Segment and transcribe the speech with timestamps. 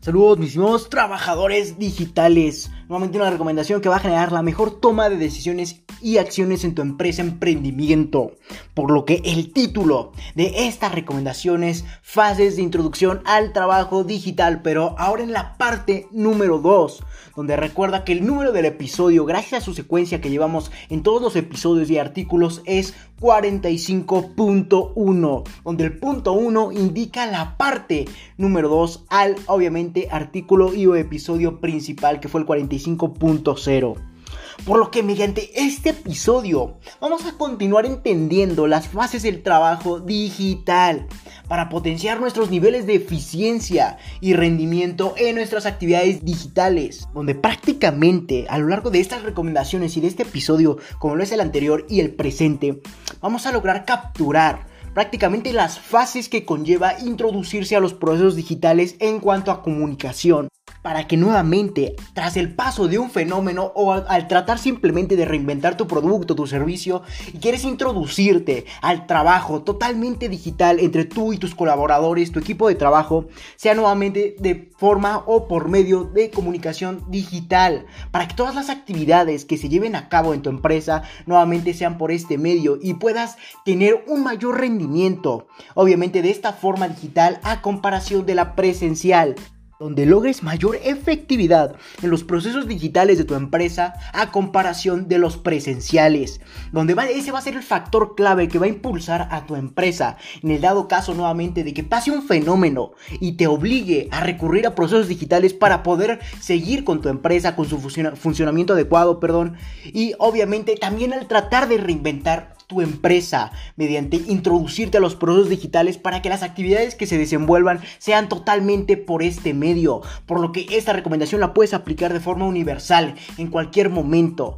[0.00, 2.70] Saludos mis estimados trabajadores digitales.
[2.88, 6.74] Nuevamente una recomendación que va a generar la mejor toma de decisiones y acciones en
[6.74, 8.32] tu empresa emprendimiento.
[8.74, 14.62] Por lo que el título de esta recomendación es fases de introducción al trabajo digital,
[14.62, 17.02] pero ahora en la parte número 2,
[17.36, 21.22] donde recuerda que el número del episodio, gracias a su secuencia que llevamos en todos
[21.22, 28.06] los episodios y artículos, es 45.1, donde el punto 1 indica la parte
[28.36, 34.17] número 2 al obviamente artículo y o episodio principal que fue el 45.0.
[34.64, 41.06] Por lo que mediante este episodio vamos a continuar entendiendo las fases del trabajo digital
[41.48, 48.58] para potenciar nuestros niveles de eficiencia y rendimiento en nuestras actividades digitales, donde prácticamente a
[48.58, 52.00] lo largo de estas recomendaciones y de este episodio, como lo es el anterior y
[52.00, 52.82] el presente,
[53.20, 59.20] vamos a lograr capturar prácticamente las fases que conlleva introducirse a los procesos digitales en
[59.20, 60.48] cuanto a comunicación
[60.82, 65.76] para que nuevamente, tras el paso de un fenómeno o al, tratar simplemente de reinventar
[65.76, 71.54] tu producto, tu servicio, y quieres introducirte al trabajo totalmente digital entre tú y tus
[71.54, 77.86] colaboradores, tu equipo de trabajo, sea nuevamente de forma o por medio de comunicación digital,
[78.10, 81.98] para que todas las actividades que se lleven a cabo en tu empresa nuevamente sean
[81.98, 87.62] por este medio y puedas tener un mayor rendimiento, obviamente de esta forma digital a
[87.62, 89.34] comparación de la presencial
[89.78, 95.36] donde logres mayor efectividad en los procesos digitales de tu empresa a comparación de los
[95.36, 96.40] presenciales,
[96.72, 100.16] donde ese va a ser el factor clave que va a impulsar a tu empresa.
[100.42, 102.90] En el dado caso nuevamente de que pase un fenómeno
[103.20, 107.68] y te obligue a recurrir a procesos digitales para poder seguir con tu empresa, con
[107.68, 114.98] su funcionamiento adecuado, perdón, y obviamente también al tratar de reinventar tu empresa mediante introducirte
[114.98, 119.54] a los procesos digitales para que las actividades que se desenvuelvan sean totalmente por este
[119.54, 120.02] medio.
[120.26, 124.56] Por lo que esta recomendación la puedes aplicar de forma universal en cualquier momento.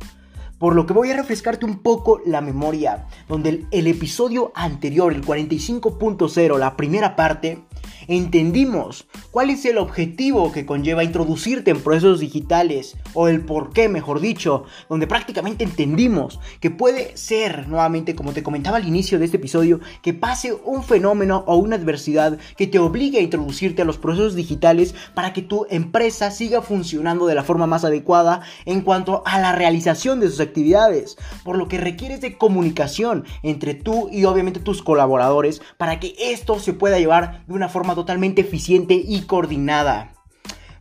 [0.59, 5.25] Por lo que voy a refrescarte un poco la memoria, donde el, episodio anterior, el
[5.25, 7.65] 45.0, la primera parte,
[8.10, 13.88] entendimos cuál es el objetivo que conlleva introducirte en procesos digitales o el por qué,
[13.88, 19.26] mejor dicho, donde prácticamente entendimos que puede ser, nuevamente, como te comentaba al inicio de
[19.26, 23.84] este episodio, que pase un fenómeno o una adversidad que te obligue a introducirte a
[23.84, 28.81] los procesos digitales para que tu empresa siga funcionando de la forma más adecuada en
[28.81, 34.09] cuanto a la realización de sus actividades, por lo que requieres de comunicación entre tú
[34.10, 38.94] y obviamente tus colaboradores para que esto se pueda llevar de una forma totalmente eficiente
[38.94, 40.12] y coordinada.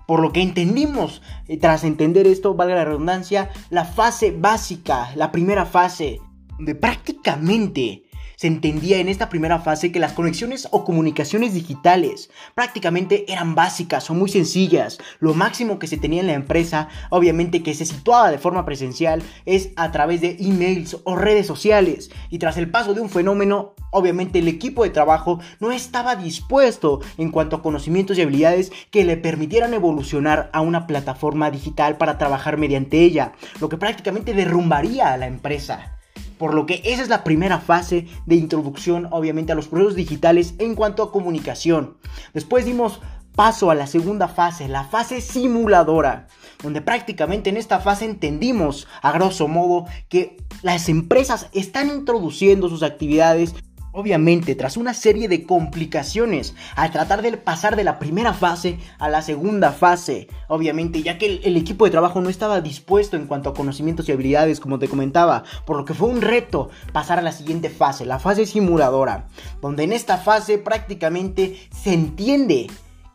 [0.08, 5.32] Por lo que entendimos, eh, tras entender esto, valga la redundancia, la fase básica, la
[5.32, 6.20] primera fase,
[6.58, 8.04] donde prácticamente
[8.40, 14.10] se entendía en esta primera fase que las conexiones o comunicaciones digitales prácticamente eran básicas
[14.10, 14.98] o muy sencillas.
[15.20, 19.22] Lo máximo que se tenía en la empresa, obviamente que se situaba de forma presencial,
[19.46, 22.12] es a través de emails o redes sociales.
[22.30, 27.02] Y tras el paso de un fenómeno, obviamente el equipo de trabajo no estaba dispuesto
[27.18, 32.18] en cuanto a conocimientos y habilidades que le permitieran evolucionar a una plataforma digital para
[32.18, 35.99] trabajar mediante ella, lo que prácticamente derrumbaría a la empresa.
[36.40, 40.56] Por lo que esa es la primera fase de introducción, obviamente, a los procesos digitales
[40.58, 41.98] en cuanto a comunicación.
[42.34, 43.02] Después dimos
[43.36, 46.28] paso a la segunda fase, la fase simuladora,
[46.64, 52.84] donde prácticamente en esta fase entendimos, a grosso modo, que las empresas están introduciendo sus
[52.84, 53.54] actividades
[53.92, 59.10] Obviamente, tras una serie de complicaciones al tratar de pasar de la primera fase a
[59.10, 63.50] la segunda fase, obviamente, ya que el, equipo de trabajo no estaba dispuesto en cuanto
[63.50, 67.24] a conocimientos y habilidades, como te comentaba, por lo que fue un reto pasar a
[67.24, 69.28] la siguiente fase, la fase simuladora,
[69.62, 72.68] donde en esta fase prácticamente se entiende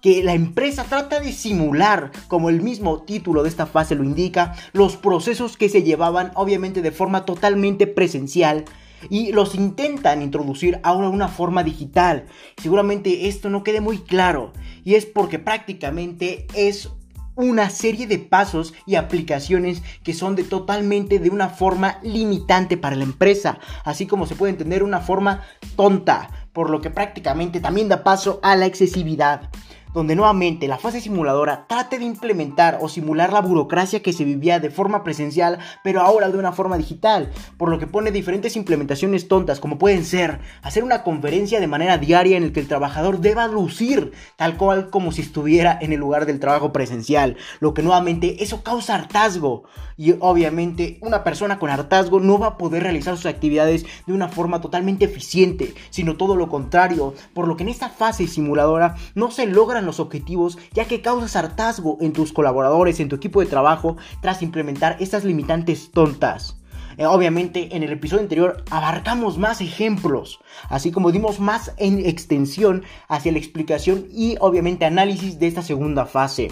[0.05, 4.55] que la empresa trata de simular, como el mismo título de esta fase lo indica,
[4.73, 8.67] los procesos que se llevaban obviamente de forma totalmente presencial
[9.11, 12.27] y los intentan introducir a una forma digital.
[12.61, 14.53] Seguramente esto no quede muy claro
[14.85, 16.91] y es porque prácticamente es
[17.37, 22.97] una serie de pasos y aplicaciones que son de totalmente de una forma limitante para
[22.97, 25.43] la empresa, así como se puede entender una forma
[25.77, 29.51] tonta, por lo que prácticamente también da paso a la excesividad
[29.95, 34.61] donde nuevamente la fase simuladora trate de implementar o simular la burocracia que se vivía
[34.61, 39.29] de forma presencial, pero ahora de una forma digital, por lo que pone diferentes implementaciones
[39.29, 43.21] tontas, como pueden ser hacer una conferencia de manera diaria en la que el trabajador
[43.21, 47.83] deba lucir tal cual como si estuviera en el lugar del trabajo presencial, lo que
[47.83, 49.65] nuevamente eso causa hartazgo.
[49.97, 54.29] Y obviamente una persona con hartazgo no va a poder realizar sus actividades de una
[54.29, 59.31] forma totalmente eficiente, sino todo lo contrario, por lo que en esta fase simuladora no
[59.31, 63.47] se logran los objetivos ya que causas hartazgo en tus colaboradores, en tu equipo de
[63.47, 66.61] trabajo, tras implementar estas limitantes tontas.
[66.97, 72.85] Eh, obviamente en el episodio anterior abarcamos más ejemplos, así como dimos más en extensión
[73.09, 76.51] hacia la explicación y obviamente análisis de esta segunda fase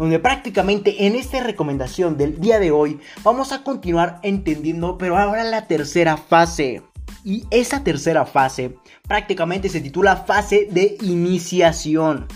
[0.00, 5.44] donde prácticamente en esta recomendación del día de hoy vamos a continuar entendiendo, pero ahora
[5.44, 6.82] la tercera fase.
[7.22, 8.76] Y esa tercera fase
[9.06, 12.26] prácticamente se titula fase de iniciación.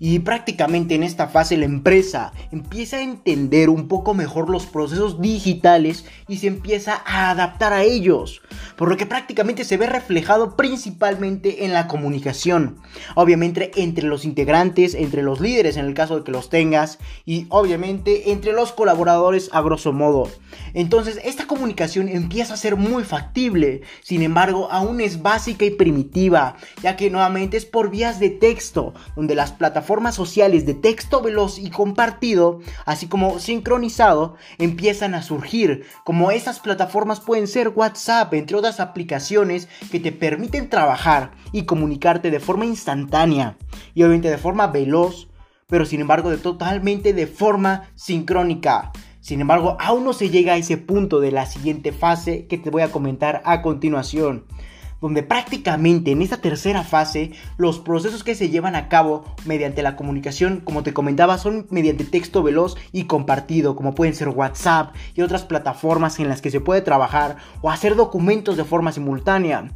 [0.00, 5.20] Y prácticamente en esta fase la empresa empieza a entender un poco mejor los procesos
[5.20, 8.40] digitales y se empieza a adaptar a ellos,
[8.76, 12.76] por lo que prácticamente se ve reflejado principalmente en la comunicación,
[13.16, 17.46] obviamente entre los integrantes, entre los líderes en el caso de que los tengas y
[17.48, 20.30] obviamente entre los colaboradores a grosso modo.
[20.74, 26.56] Entonces esta comunicación empieza a ser muy factible, sin embargo aún es básica y primitiva,
[26.82, 31.22] ya que nuevamente es por vías de texto, donde las plataformas formas sociales de texto
[31.22, 38.34] veloz y compartido, así como sincronizado, empiezan a surgir, como esas plataformas pueden ser WhatsApp,
[38.34, 43.56] entre otras aplicaciones que te permiten trabajar y comunicarte de forma instantánea
[43.94, 45.30] y obviamente de forma veloz,
[45.68, 48.92] pero sin embargo de totalmente de forma sincrónica.
[49.20, 52.68] Sin embargo, aún no se llega a ese punto de la siguiente fase que te
[52.68, 54.44] voy a comentar a continuación
[55.00, 59.96] donde prácticamente en esta tercera fase los procesos que se llevan a cabo mediante la
[59.96, 65.22] comunicación, como te comentaba, son mediante texto veloz y compartido, como pueden ser WhatsApp y
[65.22, 69.72] otras plataformas en las que se puede trabajar o hacer documentos de forma simultánea.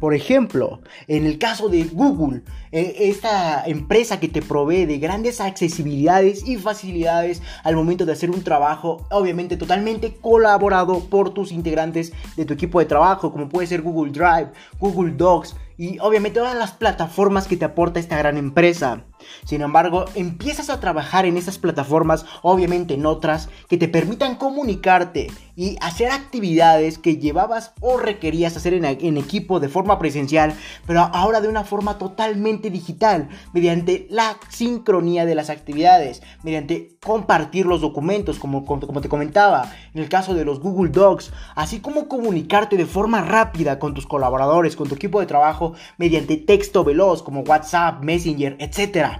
[0.00, 5.40] Por ejemplo, en el caso de Google, eh, esta empresa que te provee de grandes
[5.40, 12.12] accesibilidades y facilidades al momento de hacer un trabajo, obviamente totalmente colaborado por tus integrantes
[12.36, 16.56] de tu equipo de trabajo, como puede ser Google Drive, Google Docs y obviamente todas
[16.56, 19.04] las plataformas que te aporta esta gran empresa.
[19.44, 25.28] Sin embargo, empiezas a trabajar en esas plataformas, obviamente en otras, que te permitan comunicarte
[25.56, 30.54] y hacer actividades que llevabas o requerías hacer en, equipo de forma presencial,
[30.86, 37.64] pero ahora de una forma totalmente digital, mediante la sincronía de las actividades, mediante compartir
[37.66, 42.06] los documentos, como, como te comentaba, en el caso de los Google Docs, así como
[42.06, 47.22] comunicarte de forma rápida con tus colaboradores, con tu equipo de trabajo, mediante texto veloz
[47.22, 49.15] como WhatsApp, Messenger, etc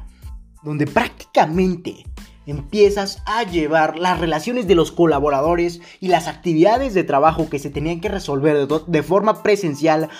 [0.66, 2.04] donde prácticamente
[2.44, 7.70] empiezas a llevar las relaciones de los colaboradores y las actividades de trabajo que se
[7.70, 10.10] tenían que resolver de, forma presencial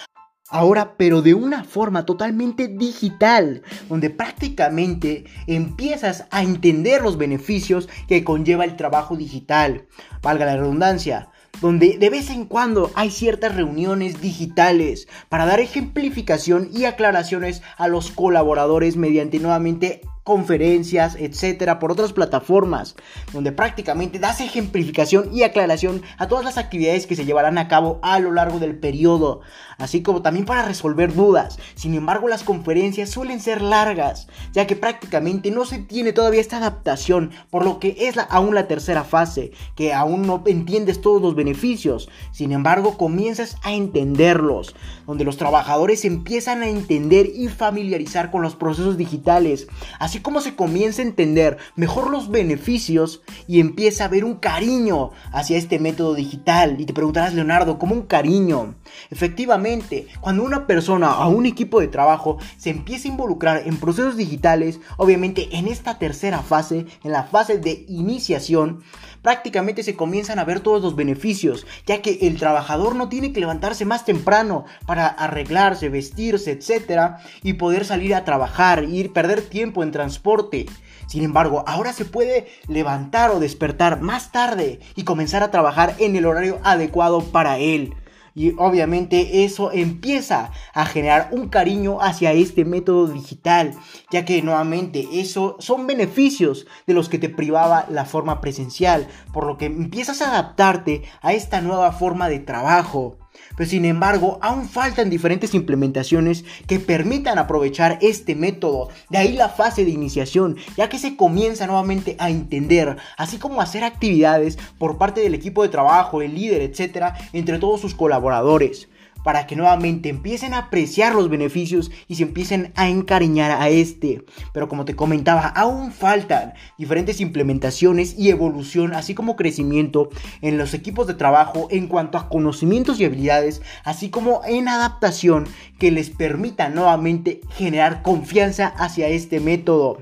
[0.48, 8.22] Ahora, pero de una forma totalmente digital, donde prácticamente empiezas a entender los beneficios que
[8.22, 9.88] conlleva el trabajo digital,
[10.22, 16.70] valga la redundancia, donde de vez en cuando hay ciertas reuniones digitales para dar ejemplificación
[16.72, 22.96] y aclaraciones a los colaboradores mediante nuevamente conferencias, etcétera, por otras plataformas,
[23.32, 28.00] donde prácticamente das ejemplificación y aclaración a todas las actividades que se llevarán a cabo
[28.02, 29.42] a lo largo del periodo,
[29.78, 31.60] así como también para resolver dudas.
[31.76, 36.56] Sin embargo, las conferencias suelen ser largas, ya que prácticamente no se tiene todavía esta
[36.56, 41.36] adaptación, por lo que es aún la tercera fase, que aún no entiendes todos los
[41.36, 42.08] beneficios.
[42.32, 44.74] Sin embargo, comienzas a entenderlos,
[45.06, 49.68] donde los trabajadores empiezan a entender y familiarizar con los procesos digitales,
[50.00, 54.36] así así como se comienza a entender mejor los beneficios y empieza a haber un
[54.36, 56.80] cariño hacia este método digital.
[56.80, 58.76] Y te preguntarás, Leonardo, ¿cómo un cariño?
[59.10, 64.16] Efectivamente, cuando una persona o un equipo de trabajo se empieza a involucrar en procesos
[64.16, 68.82] digitales, obviamente en esta tercera fase, en la fase de iniciación,
[69.20, 73.40] prácticamente se comienzan a ver todos los beneficios, ya que el trabajador no tiene que
[73.40, 77.16] levantarse más temprano para arreglarse, vestirse, etc.
[77.42, 80.66] y poder salir a trabajar, ir perder tiempo en transporte.
[81.08, 86.14] Sin embargo, ahora se puede levantar o despertar más tarde y comenzar a trabajar en
[86.14, 87.94] el horario adecuado para él.
[88.36, 93.74] Y obviamente eso empieza a generar un cariño hacia este método digital,
[94.10, 99.46] ya que nuevamente eso son beneficios de los que te privaba la forma presencial, por
[99.46, 103.18] lo que empiezas a adaptarte a esta nueva forma de trabajo.
[103.56, 108.88] Pero sin embargo, aún faltan diferentes implementaciones que permitan aprovechar este método.
[109.10, 113.60] De ahí la fase de iniciación, ya que se comienza nuevamente a entender, así como
[113.60, 118.88] hacer actividades por parte del equipo de trabajo, el líder, etcétera, entre todos sus colaboradores
[119.26, 124.24] para que nuevamente empiecen a apreciar los beneficios y se empiecen a encariñar a este.
[124.52, 130.10] Pero como te comentaba, aún faltan diferentes implementaciones y evolución, así como crecimiento
[130.42, 135.48] en los equipos de trabajo en cuanto a conocimientos y habilidades, así como en adaptación
[135.80, 139.98] que les permita nuevamente generar confianza hacia este método.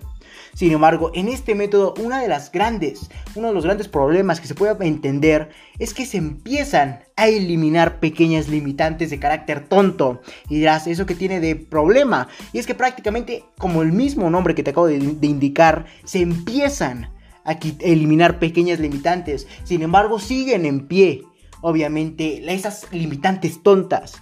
[0.52, 4.49] Sin embargo, en este método, una de las grandes, uno de los grandes problemas que
[4.49, 10.21] se puede entender es que se empiezan a eliminar pequeñas limitantes de carácter tonto.
[10.49, 12.28] Y dirás, ¿eso que tiene de problema?
[12.52, 16.21] Y es que prácticamente, como el mismo nombre que te acabo de, de indicar, se
[16.21, 17.11] empiezan
[17.44, 19.47] a eliminar pequeñas limitantes.
[19.64, 21.23] Sin embargo, siguen en pie.
[21.61, 24.21] Obviamente, esas limitantes tontas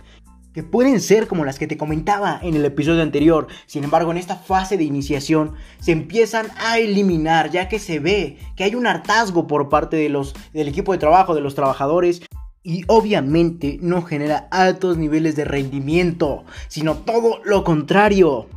[0.53, 3.49] que pueden ser como las que te comentaba en el episodio anterior.
[3.67, 8.39] Sin embargo, en esta fase de iniciación se empiezan a eliminar ya que se ve
[8.57, 12.23] que hay un hartazgo por parte de los, del equipo de trabajo, de los trabajadores.
[12.64, 18.49] Y obviamente no genera altos niveles de rendimiento, sino todo lo contrario.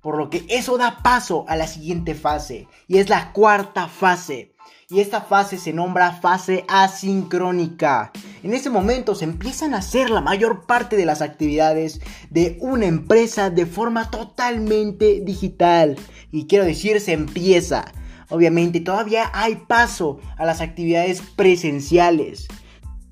[0.00, 4.52] Por lo que eso da paso a la siguiente fase, y es la cuarta fase,
[4.88, 8.12] y esta fase se nombra fase asincrónica.
[8.42, 12.00] En ese momento se empiezan a hacer la mayor parte de las actividades
[12.30, 15.96] de una empresa de forma totalmente digital.
[16.30, 17.92] Y quiero decir, se empieza.
[18.28, 22.46] Obviamente todavía hay paso a las actividades presenciales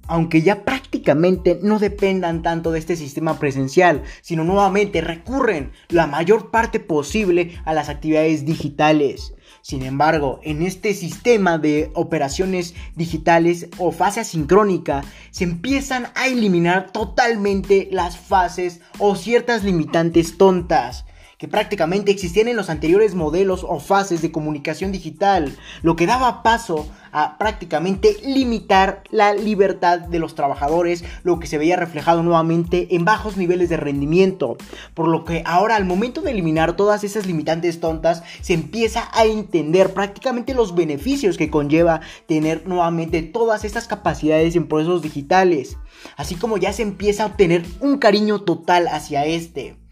[0.07, 6.51] aunque ya prácticamente no dependan tanto de este sistema presencial, sino nuevamente recurren la mayor
[6.51, 9.35] parte posible a las actividades digitales.
[9.63, 16.91] Sin embargo, en este sistema de operaciones digitales o fase asincrónica, se empiezan a eliminar
[16.93, 21.07] totalmente las fases o ciertas limitantes tontas
[21.39, 26.43] que prácticamente existían en los anteriores modelos o fases de comunicación digital, lo que daba
[26.43, 32.97] paso a prácticamente limitar la libertad de los trabajadores, lo que se veía reflejado nuevamente
[32.97, 34.57] en bajos niveles de rendimiento,
[34.95, 39.25] por lo que ahora al momento de eliminar todas esas limitantes tontas, se empieza a
[39.25, 45.77] entender prácticamente los beneficios que conlleva tener nuevamente todas estas capacidades en procesos digitales,
[46.17, 49.84] así como ya se empieza a obtener un cariño total hacia este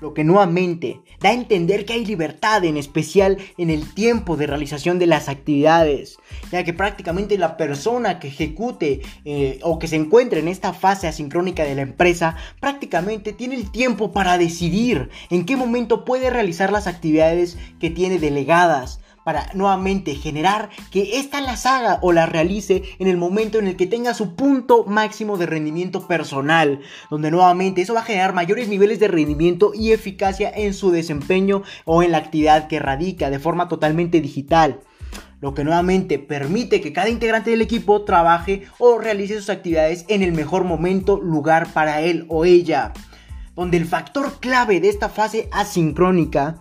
[0.00, 4.46] lo que nuevamente da a entender que hay libertad, en especial en el tiempo de
[4.46, 6.18] realización de las actividades,
[6.50, 11.08] ya que prácticamente la persona que ejecute eh, o que se encuentre en esta fase
[11.08, 16.72] asincrónica de la empresa prácticamente tiene el tiempo para decidir en qué momento puede realizar
[16.72, 22.82] las actividades que tiene delegadas para nuevamente generar que ésta las haga o las realice
[22.98, 27.82] en el momento en el que tenga su punto máximo de rendimiento personal, donde nuevamente
[27.82, 32.12] eso va a generar mayores niveles de rendimiento y eficacia en su desempeño o en
[32.12, 34.80] la actividad que radica de forma totalmente digital
[35.40, 40.22] lo que nuevamente permite que cada integrante del equipo trabaje o realice sus actividades en
[40.22, 42.92] el mejor momento, lugar para él o ella.
[43.56, 46.60] Donde el factor clave de esta fase asincrónica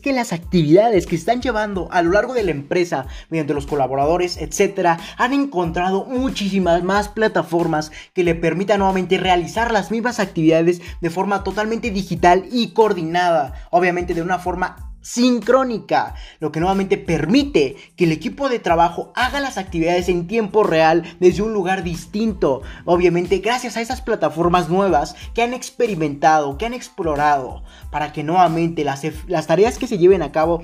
[0.00, 4.36] que las actividades que están llevando a lo largo de la empresa mediante los colaboradores,
[4.36, 11.10] etcétera, han encontrado muchísimas más plataformas que le permitan nuevamente realizar las mismas actividades de
[11.10, 18.04] forma totalmente digital y coordinada, obviamente de una forma sincrónica, lo que nuevamente permite que
[18.04, 23.38] el equipo de trabajo haga las actividades en tiempo real desde un lugar distinto, obviamente
[23.38, 29.02] gracias a esas plataformas nuevas que han experimentado, que han explorado, para que nuevamente las,
[29.26, 30.62] las tareas que se lleven a cabo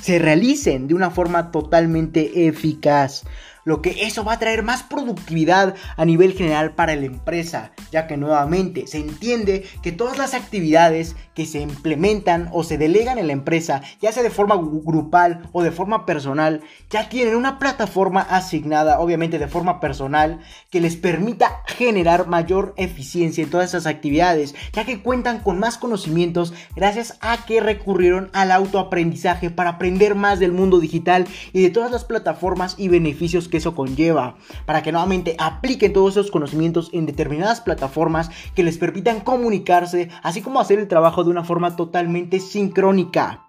[0.00, 3.24] se realicen de una forma totalmente eficaz
[3.68, 8.06] lo que eso va a traer más productividad a nivel general para la empresa, ya
[8.06, 13.26] que nuevamente se entiende que todas las actividades que se implementan o se delegan en
[13.26, 18.22] la empresa, ya sea de forma grupal o de forma personal, ya tienen una plataforma
[18.22, 24.54] asignada, obviamente de forma personal, que les permita generar mayor eficiencia en todas esas actividades,
[24.72, 30.40] ya que cuentan con más conocimientos gracias a que recurrieron al autoaprendizaje para aprender más
[30.40, 34.92] del mundo digital y de todas las plataformas y beneficios que eso conlleva, para que
[34.92, 40.78] nuevamente apliquen todos esos conocimientos en determinadas plataformas que les permitan comunicarse, así como hacer
[40.78, 43.44] el trabajo de una forma totalmente sincrónica.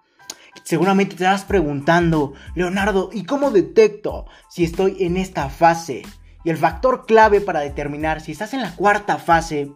[0.64, 6.02] Seguramente te estás preguntando, Leonardo, ¿y cómo detecto si estoy en esta fase?
[6.44, 9.72] Y el factor clave para determinar si estás en la cuarta fase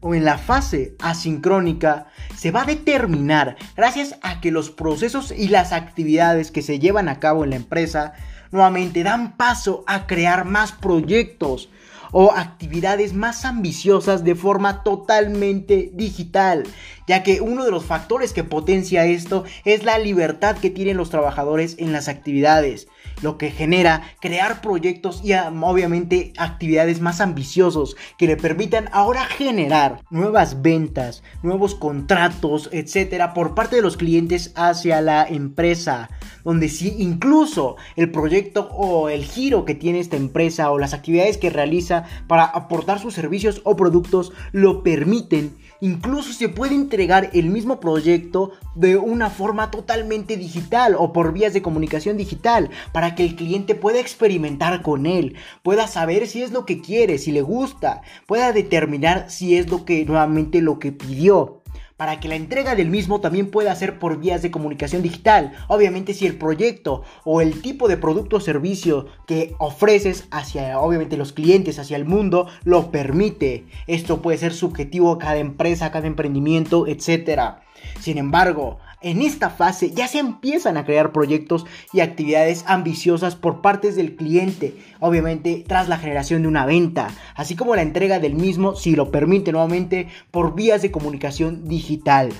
[0.00, 5.48] o en la fase asincrónica se va a determinar gracias a que los procesos y
[5.48, 8.12] las actividades que se llevan a cabo en la empresa
[8.54, 11.68] nuevamente dan paso a crear más proyectos.
[12.16, 16.62] o actividades más ambiciosas de forma totalmente digital,
[17.06, 21.10] ya que uno de los factores que potencia esto es la libertad que tienen los
[21.10, 22.88] trabajadores en las actividades
[23.22, 30.02] lo que genera crear proyectos y obviamente actividades más ambiciosos que le permitan ahora generar
[30.10, 36.10] nuevas ventas, nuevos contratos, etcétera, por parte de los clientes hacia la empresa.
[36.44, 41.38] Donde si incluso el proyecto o el giro que tiene esta empresa o las actividades
[41.38, 47.50] que realiza para aportar sus servicios o productos lo permiten Incluso se puede entregar el
[47.50, 53.22] mismo proyecto de una forma totalmente digital o por vías de comunicación digital para que
[53.22, 57.42] el cliente pueda experimentar con él, pueda saber si es lo que quiere, si le
[57.42, 61.60] gusta, pueda determinar si es lo que nuevamente lo que pidió
[61.96, 65.52] para que la entrega del mismo también pueda ser por vías de comunicación digital.
[65.68, 71.16] Obviamente si el proyecto o el tipo de producto o servicio que ofreces hacia obviamente
[71.16, 73.66] los clientes, hacia el mundo, lo permite.
[73.86, 77.56] Esto puede ser subjetivo a cada empresa, a cada emprendimiento, etc.
[78.00, 83.60] Sin embargo, en esta fase ya se empiezan a crear proyectos y actividades ambiciosas por
[83.60, 88.34] partes del cliente, obviamente tras la generación de una venta, así como la entrega del
[88.34, 92.32] mismo, si lo permite nuevamente, por vías de comunicación digital.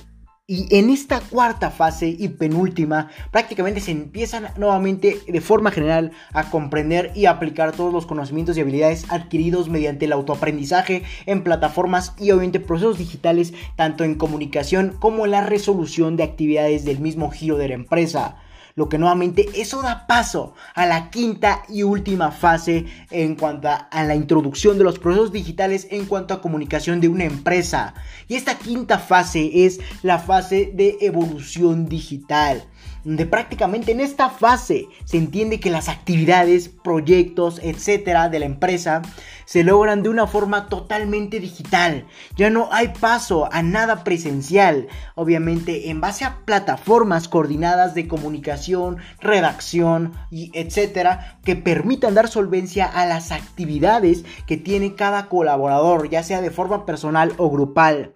[0.46, 6.50] Y en esta cuarta fase y penúltima, prácticamente se empiezan nuevamente de forma general a
[6.50, 12.30] comprender y aplicar todos los conocimientos y habilidades adquiridos mediante el autoaprendizaje en plataformas y
[12.30, 17.56] obviamente procesos digitales, tanto en comunicación como en la resolución de actividades del mismo giro
[17.56, 18.36] de la empresa
[18.74, 24.04] lo que nuevamente eso da paso a la quinta y última fase en cuanto a,
[24.04, 27.94] la introducción de los procesos digitales en cuanto a comunicación de una empresa.
[28.26, 32.64] Y esta quinta fase es la fase de evolución digital
[33.04, 39.02] donde prácticamente en esta fase se entiende que las actividades, proyectos, etcétera de la empresa
[39.44, 42.06] se logran de una forma totalmente digital.
[42.36, 48.98] Ya no hay paso a nada presencial, obviamente en base a plataformas coordinadas de comunicación,
[49.20, 56.22] redacción y etcétera que permitan dar solvencia a las actividades que tiene cada colaborador, ya
[56.22, 58.14] sea de forma personal o grupal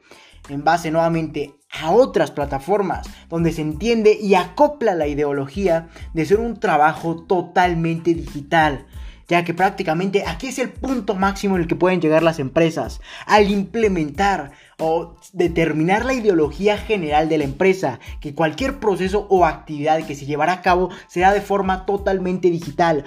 [0.49, 6.41] en base nuevamente a otras plataformas donde se entiende y acopla la ideología de ser
[6.41, 8.87] un trabajo totalmente digital
[9.29, 13.01] ya que prácticamente aquí es el punto máximo en el que pueden llegar las empresas
[13.27, 20.07] al implementar o determinar la ideología general de la empresa, que cualquier proceso o actividad
[20.07, 23.05] que se llevará a cabo será de forma totalmente digital,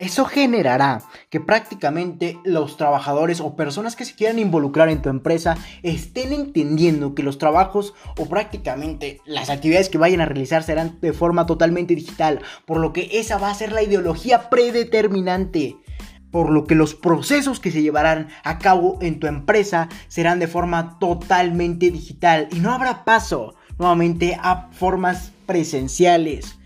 [0.00, 5.58] eso generará que prácticamente los trabajadores o personas que se quieran involucrar en tu empresa
[5.82, 11.12] estén entendiendo que los trabajos o prácticamente las actividades que vayan a realizar serán de
[11.12, 15.76] forma totalmente digital, por lo que esa va a ser la ideología predeterminante.
[16.30, 20.46] Por lo que los procesos que se llevarán a cabo en tu empresa serán de
[20.46, 26.59] forma totalmente digital y no habrá paso nuevamente a formas presenciales.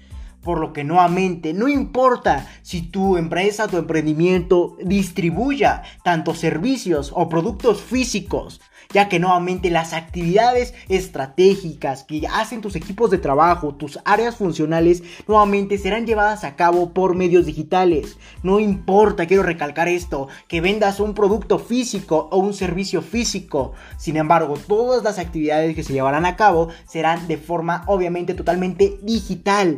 [0.44, 7.28] Por lo que nuevamente, no importa si tu empresa, tu emprendimiento distribuya tanto servicios o
[7.28, 8.60] productos físicos,
[8.92, 15.02] ya que nuevamente las actividades estratégicas que hacen tus equipos de trabajo, tus áreas funcionales,
[15.26, 18.18] nuevamente serán llevadas a cabo por medios digitales.
[18.42, 23.72] No importa, quiero recalcar esto, que vendas un producto físico o un servicio físico.
[23.96, 28.98] Sin embargo, todas las actividades que se llevarán a cabo serán de forma obviamente totalmente
[29.02, 29.76] digital.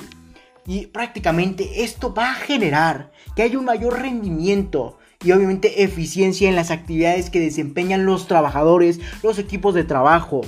[0.66, 6.56] Y prácticamente esto va a generar que haya un mayor rendimiento y obviamente eficiencia en
[6.56, 10.42] las actividades que desempeñan los trabajadores, los equipos de trabajo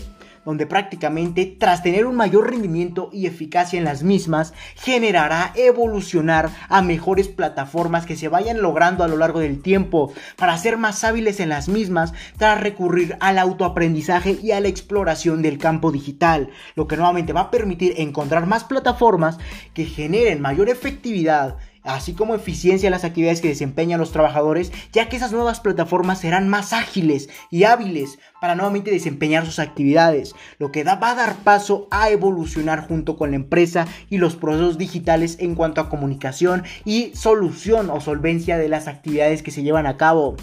[0.49, 6.81] donde prácticamente tras tener un mayor rendimiento y eficacia en las mismas, generará evolucionar a
[6.81, 11.41] mejores plataformas que se vayan logrando a lo largo del tiempo para ser más hábiles
[11.41, 16.89] en las mismas tras recurrir al autoaprendizaje y a la exploración del campo digital, lo
[16.89, 19.37] que nuevamente va a permitir encontrar más plataformas
[19.75, 25.09] que generen mayor efectividad así como eficiencia en las actividades que desempeñan los trabajadores, ya
[25.09, 30.71] que esas nuevas plataformas serán más ágiles y hábiles para nuevamente desempeñar sus actividades, lo
[30.73, 35.37] que va a dar paso a evolucionar junto con la empresa y los procesos digitales
[35.41, 39.97] en cuanto a comunicación y solución o solvencia de las actividades que se llevan a
[39.97, 40.37] cabo.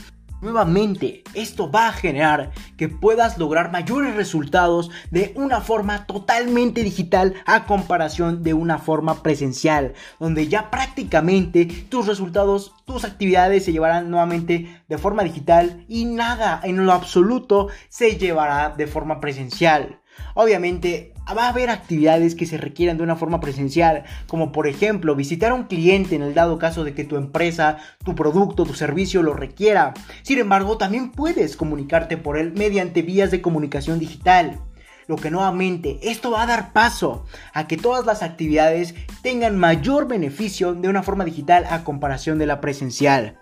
[0.46, 7.34] Nuevamente, esto va a generar que puedas lograr mayores resultados de una forma totalmente digital
[7.48, 14.12] a comparación de una forma presencial, donde ya prácticamente tus resultados, tus actividades se llevarán
[14.12, 20.00] nuevamente de forma digital y nada en lo absoluto se llevará de forma presencial.
[20.36, 25.16] Obviamente va a haber actividades que se requieran de una forma presencial, como por ejemplo
[25.16, 28.74] visitar a un cliente en el dado caso de que tu empresa, tu producto, tu
[28.74, 29.94] servicio lo requiera.
[30.24, 34.60] Sin embargo, también puedes comunicarte por él mediante vías de comunicación digital.
[35.08, 40.08] Lo que nuevamente esto va a dar paso a que todas las actividades tengan mayor
[40.08, 43.38] beneficio de una forma digital a comparación de la presencial.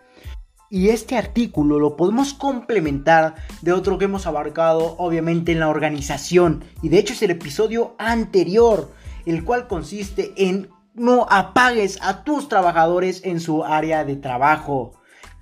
[0.73, 6.63] Y este artículo lo podemos complementar de otro que hemos abarcado obviamente en la organización.
[6.81, 8.91] Y de hecho es el episodio anterior,
[9.27, 14.93] el cual consiste en no apagues a tus trabajadores en su área de trabajo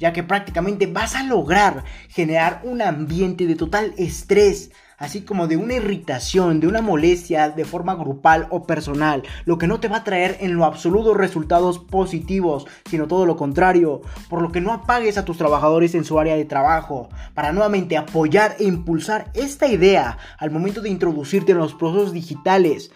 [0.01, 5.57] ya que prácticamente vas a lograr generar un ambiente de total estrés, así como de
[5.57, 9.97] una irritación, de una molestia de forma grupal o personal, lo que no te va
[9.97, 14.71] a traer en lo absoluto resultados positivos, sino todo lo contrario, por lo que no
[14.71, 19.67] apagues a tus trabajadores en su área de trabajo, para nuevamente apoyar e impulsar esta
[19.67, 22.91] idea al momento de introducirte en los procesos digitales,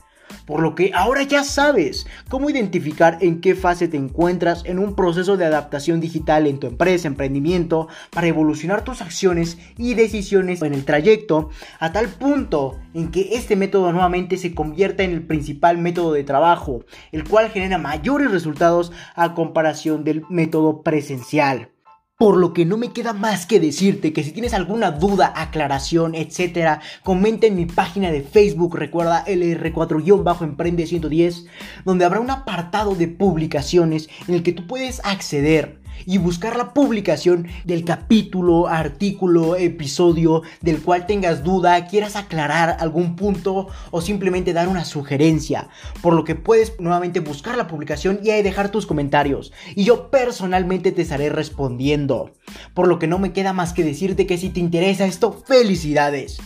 [0.46, 4.96] Por lo que ahora ya sabes cómo identificar en qué fase te encuentras en un
[4.96, 10.74] proceso de adaptación digital en tu empresa, emprendimiento, para evolucionar tus acciones y decisiones en
[10.74, 15.78] el trayecto, a tal punto en que este método nuevamente se convierta en el principal
[15.78, 21.70] método de trabajo, el cual genera mayores resultados a comparación del método presencial.
[22.17, 26.15] Por lo que no me queda más que decirte que si tienes alguna duda, aclaración,
[26.15, 31.45] etcétera, comenta en mi página de Facebook, recuerda LR4-Emprende 110,
[31.86, 36.73] donde habrá un apartado de publicaciones en el que tú puedes acceder y buscar la
[36.73, 44.53] publicación del capítulo, artículo, episodio del cual tengas duda, quieras aclarar algún punto o simplemente
[44.53, 45.69] dar una sugerencia.
[46.01, 49.51] Por lo que puedes nuevamente buscar la publicación y ahí dejar tus comentarios.
[49.75, 52.31] Y yo personalmente te estaré respondiendo.
[52.73, 56.38] Por lo que no me queda más que decirte que si te interesa esto, felicidades.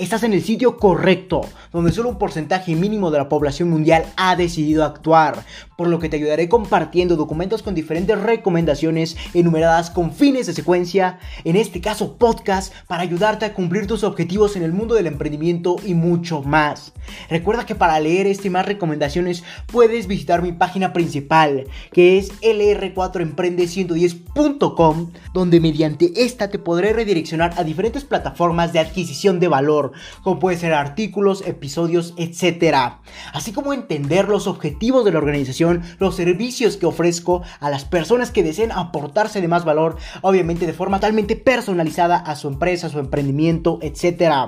[0.00, 1.42] Estás en el sitio correcto,
[1.74, 5.44] donde solo un porcentaje mínimo de la población mundial ha decidido actuar,
[5.80, 11.18] por lo que te ayudaré compartiendo documentos con diferentes recomendaciones enumeradas con fines de secuencia,
[11.44, 15.76] en este caso podcast, para ayudarte a cumplir tus objetivos en el mundo del emprendimiento
[15.86, 16.92] y mucho más.
[17.30, 22.30] Recuerda que para leer este y más recomendaciones puedes visitar mi página principal, que es
[22.42, 30.40] lr4emprende110.com, donde mediante esta te podré redireccionar a diferentes plataformas de adquisición de valor como
[30.40, 32.98] puede ser artículos, episodios, etc.
[33.32, 38.30] Así como entender los objetivos de la organización, los servicios que ofrezco a las personas
[38.30, 42.90] que deseen aportarse de más valor, obviamente de forma totalmente personalizada a su empresa, a
[42.90, 44.46] su emprendimiento, etc.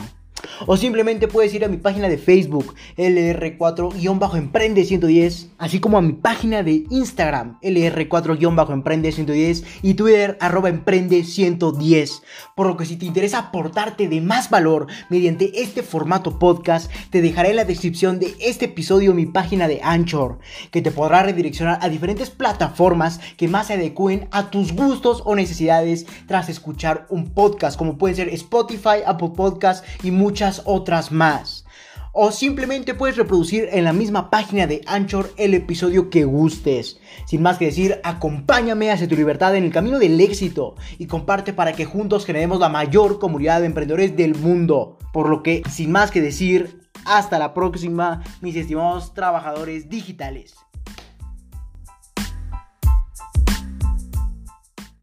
[0.66, 6.62] O simplemente puedes ir a mi página de Facebook, LR4-Emprende110, así como a mi página
[6.62, 12.22] de Instagram, LR4-Emprende110 y Twitter, arroba Emprende110.
[12.55, 17.22] Por lo que si te interesa aportarte de más valor mediante este formato podcast, te
[17.22, 20.38] dejaré en la descripción de este episodio mi página de Anchor,
[20.70, 25.35] que te podrá redireccionar a diferentes plataformas que más se adecúen a tus gustos o
[25.35, 31.12] necesidades tras escuchar un podcast, como pueden ser Spotify, Apple Podcast y muchos muchas otras
[31.12, 31.66] más.
[32.12, 36.99] O simplemente puedes reproducir en la misma página de Anchor el episodio que gustes.
[37.27, 41.53] Sin más que decir, acompáñame hacia tu libertad en el camino del éxito y comparte
[41.53, 44.97] para que juntos generemos la mayor comunidad de emprendedores del mundo.
[45.12, 50.55] Por lo que, sin más que decir, hasta la próxima, mis estimados trabajadores digitales.